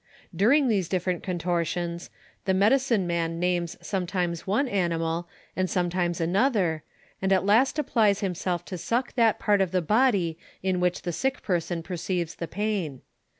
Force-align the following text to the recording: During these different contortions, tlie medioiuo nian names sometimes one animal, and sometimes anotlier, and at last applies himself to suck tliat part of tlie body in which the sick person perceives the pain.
During 0.35 0.67
these 0.67 0.89
different 0.89 1.21
contortions, 1.21 2.09
tlie 2.47 2.57
medioiuo 2.57 3.05
nian 3.05 3.31
names 3.33 3.77
sometimes 3.83 4.47
one 4.47 4.67
animal, 4.67 5.29
and 5.55 5.69
sometimes 5.69 6.19
anotlier, 6.19 6.81
and 7.21 7.31
at 7.31 7.45
last 7.45 7.77
applies 7.77 8.21
himself 8.21 8.65
to 8.65 8.79
suck 8.79 9.13
tliat 9.15 9.37
part 9.37 9.61
of 9.61 9.69
tlie 9.69 9.85
body 9.85 10.39
in 10.63 10.79
which 10.79 11.03
the 11.03 11.11
sick 11.13 11.43
person 11.43 11.83
perceives 11.83 12.33
the 12.33 12.47
pain. 12.47 13.03